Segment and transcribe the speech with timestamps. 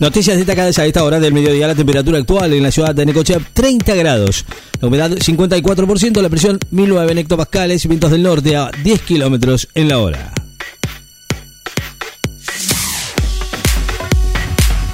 [0.00, 1.66] Noticias destacadas a esta hora del mediodía.
[1.66, 4.46] La temperatura actual en la ciudad de Necochea, 30 grados.
[4.80, 6.22] La humedad, 54%.
[6.22, 7.86] La presión, 1009 hectopascales.
[7.86, 10.39] Vientos del norte a 10 kilómetros en la hora.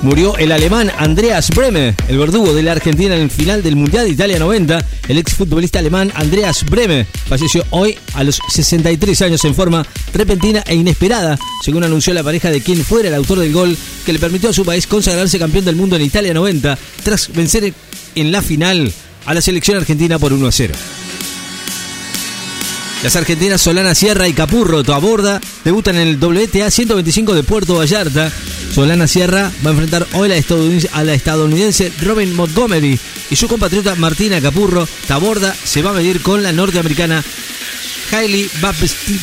[0.06, 4.04] Murió el alemán Andreas Breme, el verdugo de la Argentina en el final del Mundial
[4.04, 4.86] de Italia 90.
[5.08, 9.84] El exfutbolista alemán Andreas Breme falleció hoy a los 63 años en forma
[10.14, 14.12] repentina e inesperada, según anunció la pareja de quien fuera el autor del gol que
[14.12, 17.74] le permitió a su país consagrarse campeón del mundo en Italia 90 tras vencer
[18.14, 18.92] en la final
[19.24, 20.74] a la selección argentina por 1 a 0.
[23.02, 28.32] Las argentinas Solana Sierra y Capurro Toaborda debutan en el WTA 125 de Puerto Vallarta.
[28.74, 30.30] Solana Sierra va a enfrentar hoy
[30.92, 32.98] a la estadounidense Robin Montgomery
[33.30, 34.88] y su compatriota Martina Capurro.
[35.06, 37.22] Taborda se va a medir con la norteamericana
[38.12, 38.48] Hailey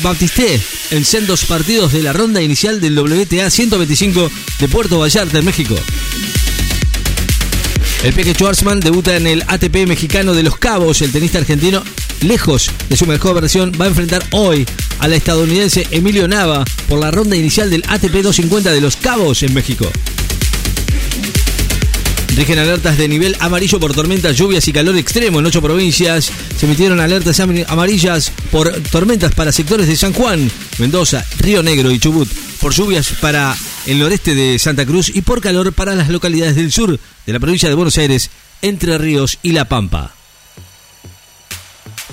[0.01, 5.45] Baptiste en sendos partidos de la ronda inicial del WTA 125 de Puerto Vallarta, en
[5.45, 5.75] México.
[8.03, 11.01] El Peque Schwarzman debuta en el ATP mexicano de Los Cabos.
[11.01, 11.83] El tenista argentino,
[12.23, 14.65] lejos de su mejor versión, va a enfrentar hoy
[14.99, 19.43] a la estadounidense Emilio Nava por la ronda inicial del ATP 250 de Los Cabos
[19.43, 19.89] en México.
[22.35, 26.31] Rigen alertas de nivel amarillo por tormentas, lluvias y calor extremo en ocho provincias.
[26.57, 30.49] Se emitieron alertas amarillas por tormentas para sectores de San Juan,
[30.79, 32.27] Mendoza, Río Negro y Chubut,
[32.59, 36.71] por lluvias para el noreste de Santa Cruz y por calor para las localidades del
[36.71, 38.31] sur de la provincia de Buenos Aires,
[38.63, 40.15] Entre Ríos y La Pampa.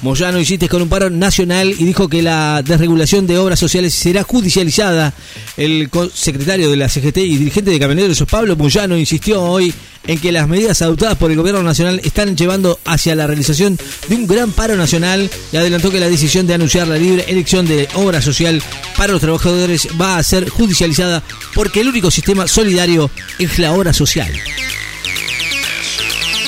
[0.02, 4.22] Moyano insiste con un paro nacional y dijo que la desregulación de obras sociales será
[4.22, 5.12] judicializada.
[5.56, 9.74] El secretario de la CGT y dirigente de Camioneros, Pablo Moyano, insistió hoy
[10.06, 14.14] en que las medidas adoptadas por el gobierno nacional están llevando hacia la realización de
[14.14, 17.86] un gran paro nacional y adelantó que la decisión de anunciar la libre elección de
[17.94, 18.62] obra social
[18.96, 21.22] para los trabajadores va a ser judicializada
[21.54, 24.32] porque el único sistema solidario es la obra social.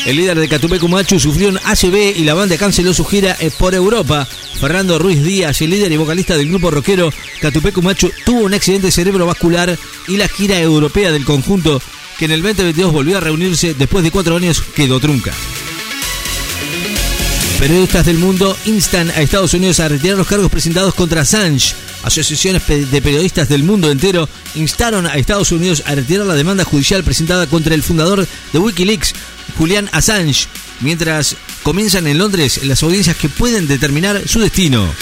[0.05, 3.53] El líder de Catupecu Machu sufrió un ACB y la banda canceló su gira eh,
[3.57, 4.27] por Europa.
[4.61, 8.91] Fernando Ruiz Díaz, el líder y vocalista del grupo rockero Catupecu Machu, tuvo un accidente
[8.91, 9.79] cerebrovascular
[10.09, 11.81] y la gira europea del conjunto,
[12.19, 15.33] que en el 2022 volvió a reunirse después de cuatro años, quedó trunca.
[17.61, 21.75] Periodistas del mundo instan a Estados Unidos a retirar los cargos presentados contra Assange.
[22.03, 27.05] Asociaciones de periodistas del mundo entero instaron a Estados Unidos a retirar la demanda judicial
[27.05, 29.15] presentada contra el fundador de Wikileaks,
[29.59, 30.47] Julian Assange,
[30.81, 34.93] mientras comienzan en Londres las audiencias que pueden determinar su destino.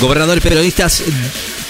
[0.00, 1.02] Gobernadores periodistas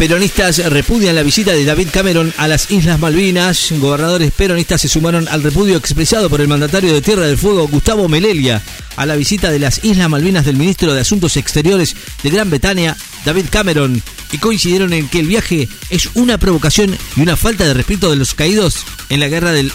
[0.01, 3.71] Peronistas repudian la visita de David Cameron a las Islas Malvinas.
[3.71, 8.09] Gobernadores peronistas se sumaron al repudio expresado por el mandatario de Tierra del Fuego, Gustavo
[8.09, 8.63] Melelia,
[8.97, 12.97] a la visita de las Islas Malvinas del ministro de Asuntos Exteriores de Gran Bretaña,
[13.27, 14.03] David Cameron,
[14.33, 18.17] y coincidieron en que el viaje es una provocación y una falta de respeto de
[18.17, 19.71] los caídos en la guerra de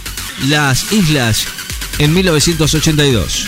[0.47, 1.45] las islas
[1.99, 3.47] en 1982.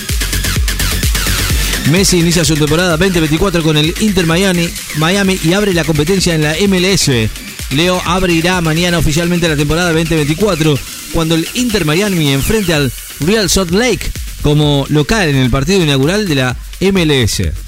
[1.92, 6.44] Messi inicia su temporada 2024 con el Inter Miami, Miami y abre la competencia en
[6.44, 7.10] la MLS.
[7.72, 10.78] Leo abrirá mañana oficialmente la temporada 2024
[11.14, 12.92] cuando el Inter Miami enfrente al
[13.22, 17.67] Real Salt Lake como local en el partido inaugural de la MLS.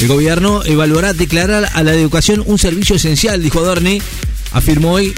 [0.00, 4.00] El gobierno evaluará declarar a la educación un servicio esencial, dijo Adorni.
[4.50, 5.12] Afirmó hoy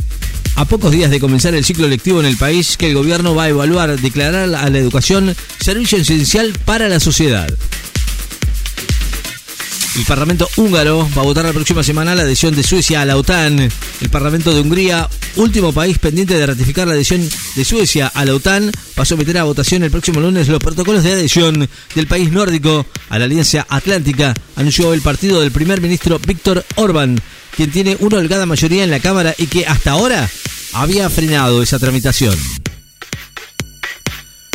[0.56, 3.44] a pocos días de comenzar el ciclo lectivo en el país que el gobierno va
[3.44, 7.48] a evaluar declarar a la educación servicio esencial para la sociedad.
[9.94, 13.16] El Parlamento húngaro va a votar la próxima semana la adhesión de Suecia a la
[13.18, 13.58] OTAN.
[14.00, 18.34] El Parlamento de Hungría, último país pendiente de ratificar la adhesión de Suecia a la
[18.34, 22.32] OTAN, va a someter a votación el próximo lunes los protocolos de adhesión del país
[22.32, 27.20] nórdico a la Alianza Atlántica, anunció el partido del primer ministro Víctor Orbán,
[27.54, 30.28] quien tiene una holgada mayoría en la Cámara y que hasta ahora
[30.72, 32.61] había frenado esa tramitación.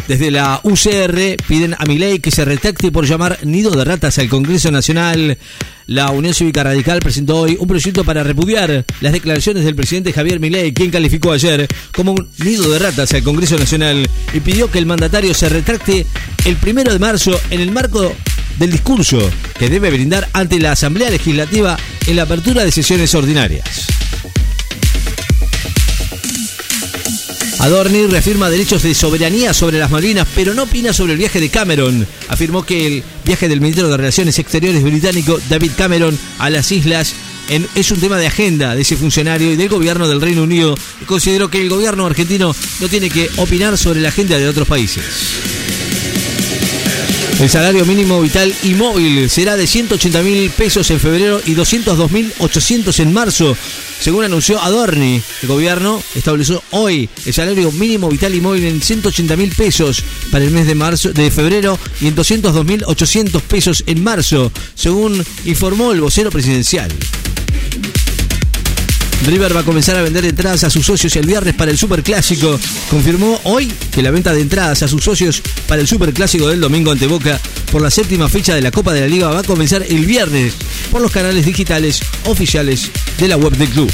[0.08, 4.30] Desde la UCR piden a Milei que se retracte por llamar nido de ratas al
[4.30, 5.38] Congreso Nacional.
[5.86, 10.40] La Unión Cívica Radical presentó hoy un proyecto para repudiar las declaraciones del presidente Javier
[10.40, 14.80] Milei, quien calificó ayer como un nido de ratas al Congreso Nacional y pidió que
[14.80, 16.06] el mandatario se retracte
[16.46, 18.14] el primero de marzo en el marco
[18.60, 19.20] del discurso
[19.60, 23.97] que debe brindar ante la Asamblea Legislativa en la apertura de sesiones ordinarias.
[27.68, 31.50] Adorni reafirma derechos de soberanía sobre las Malvinas, pero no opina sobre el viaje de
[31.50, 32.08] Cameron.
[32.30, 37.14] Afirmó que el viaje del ministro de Relaciones Exteriores británico, David Cameron, a las islas
[37.76, 40.76] es un tema de agenda de ese funcionario y del gobierno del Reino Unido.
[41.08, 45.04] Consideró que el gobierno argentino no tiene que opinar sobre la agenda de otros países.
[47.40, 52.12] El salario mínimo vital y móvil será de 180 mil pesos en febrero y 202
[52.12, 53.56] mil 800 en marzo.
[54.00, 59.36] Según anunció Adorni, el gobierno estableció hoy el salario mínimo vital y móvil en 180
[59.36, 63.84] mil pesos para el mes de marzo, de febrero y en 202 mil 800 pesos
[63.86, 66.92] en marzo, según informó el vocero presidencial.
[69.26, 72.60] River va a comenzar a vender entradas a sus socios el viernes para el Superclásico.
[72.90, 76.92] Confirmó hoy que la venta de entradas a sus socios para el Superclásico del domingo
[76.92, 77.40] ante Boca
[77.72, 80.54] por la séptima fecha de la Copa de la Liga va a comenzar el viernes
[80.92, 83.92] por los canales digitales oficiales de la web del club.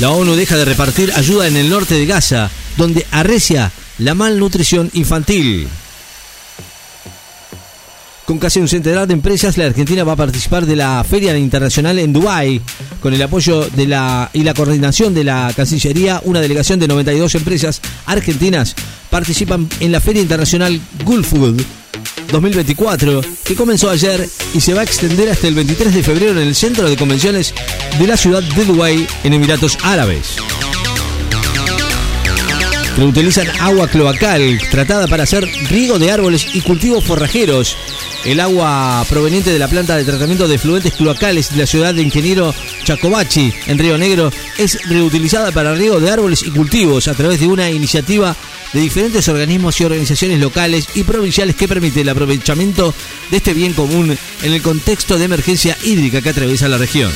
[0.00, 4.90] La ONU deja de repartir ayuda en el norte de Gaza, donde arrecia la malnutrición
[4.92, 5.68] infantil.
[8.26, 11.96] Con casi un centenar de empresas, la Argentina va a participar de la Feria Internacional
[12.00, 12.60] en Dubái.
[13.00, 17.36] Con el apoyo de la y la coordinación de la Cancillería, una delegación de 92
[17.36, 18.74] empresas argentinas
[19.10, 21.62] participan en la Feria Internacional Gulf Food
[22.32, 26.48] 2024, que comenzó ayer y se va a extender hasta el 23 de febrero en
[26.48, 27.54] el centro de convenciones
[27.96, 30.36] de la ciudad de Dubái, en Emiratos Árabes.
[32.98, 37.76] Utilizan agua cloacal tratada para hacer riego de árboles y cultivos forrajeros.
[38.26, 42.02] El agua proveniente de la planta de tratamiento de fluentes cloacales de la ciudad de
[42.02, 42.52] Ingeniero
[42.82, 47.46] Chacobachi, en Río Negro, es reutilizada para riego de árboles y cultivos a través de
[47.46, 48.34] una iniciativa
[48.72, 52.92] de diferentes organismos y organizaciones locales y provinciales que permite el aprovechamiento
[53.30, 57.12] de este bien común en el contexto de emergencia hídrica que atraviesa la región.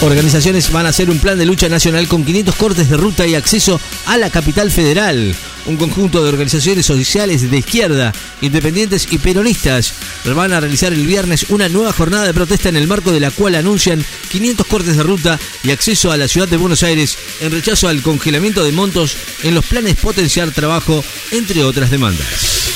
[0.00, 3.34] Organizaciones van a hacer un plan de lucha nacional con 500 cortes de ruta y
[3.34, 5.34] acceso a la capital federal.
[5.66, 9.92] Un conjunto de organizaciones sociales de izquierda, independientes y peronistas
[10.36, 13.32] van a realizar el viernes una nueva jornada de protesta en el marco de la
[13.32, 17.50] cual anuncian 500 cortes de ruta y acceso a la ciudad de Buenos Aires en
[17.50, 22.68] rechazo al congelamiento de montos en los planes potenciar trabajo, entre otras demandas.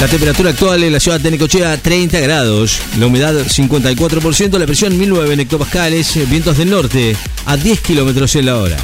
[0.00, 4.96] La temperatura actual en la ciudad de Necochea 30 grados, la humedad 54%, la presión
[4.96, 7.16] 1009 hectopascales, vientos del norte
[7.46, 8.76] a 10 kilómetros en la hora.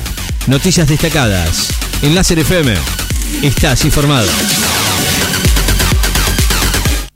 [0.48, 1.68] Noticias destacadas.
[2.02, 2.74] En Láser FM.
[3.42, 4.26] Estás informado.